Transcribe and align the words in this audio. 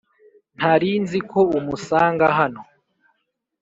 Ntarinziko 0.57 1.39
umusanga 1.59 2.25
hano 2.37 2.61